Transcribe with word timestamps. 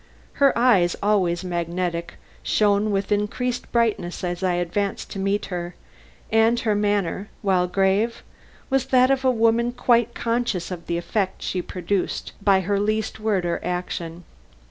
Her 0.41 0.57
eyes, 0.57 0.95
always 1.03 1.43
magnetic, 1.43 2.15
shone 2.41 2.89
with 2.89 3.11
increasing 3.11 3.65
brightness 3.71 4.23
as 4.23 4.41
I 4.41 4.53
advanced 4.55 5.11
to 5.11 5.19
meet 5.19 5.45
her, 5.53 5.75
and 6.31 6.59
her 6.61 6.73
manner, 6.73 7.29
while 7.43 7.67
grave, 7.67 8.23
was 8.71 8.85
that 8.87 9.11
of 9.11 9.23
a 9.23 9.29
woman 9.29 9.71
quite 9.73 10.15
conscious 10.15 10.71
of 10.71 10.87
the 10.87 10.97
effect 10.97 11.43
she 11.43 11.61
produced 11.61 12.31
by 12.41 12.61
her 12.61 12.79
least 12.79 13.19
word 13.19 13.45
or 13.45 13.59
action. 13.63 14.23